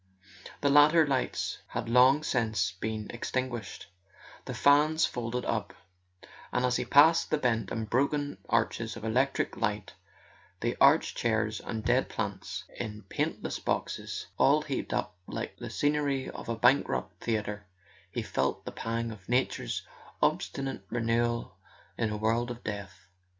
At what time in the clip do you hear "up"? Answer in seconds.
5.45-5.75, 14.91-15.15